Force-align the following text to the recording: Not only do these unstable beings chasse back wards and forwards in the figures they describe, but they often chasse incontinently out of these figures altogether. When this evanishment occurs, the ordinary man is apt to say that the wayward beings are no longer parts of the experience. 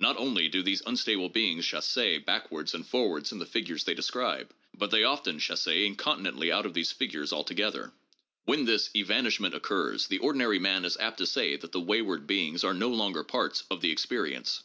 Not 0.00 0.16
only 0.16 0.48
do 0.48 0.60
these 0.60 0.82
unstable 0.86 1.28
beings 1.28 1.64
chasse 1.64 2.18
back 2.26 2.50
wards 2.50 2.74
and 2.74 2.84
forwards 2.84 3.30
in 3.30 3.38
the 3.38 3.46
figures 3.46 3.84
they 3.84 3.94
describe, 3.94 4.50
but 4.74 4.90
they 4.90 5.04
often 5.04 5.38
chasse 5.38 5.68
incontinently 5.68 6.50
out 6.50 6.66
of 6.66 6.74
these 6.74 6.90
figures 6.90 7.32
altogether. 7.32 7.92
When 8.44 8.64
this 8.64 8.90
evanishment 8.96 9.54
occurs, 9.54 10.08
the 10.08 10.18
ordinary 10.18 10.58
man 10.58 10.84
is 10.84 10.96
apt 10.96 11.18
to 11.18 11.26
say 11.26 11.54
that 11.58 11.70
the 11.70 11.78
wayward 11.78 12.26
beings 12.26 12.64
are 12.64 12.74
no 12.74 12.88
longer 12.88 13.22
parts 13.22 13.62
of 13.70 13.80
the 13.80 13.92
experience. 13.92 14.64